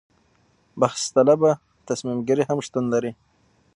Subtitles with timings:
[0.81, 1.51] بحث طلبه
[1.87, 3.11] تصمیم ګیري هم شتون لري.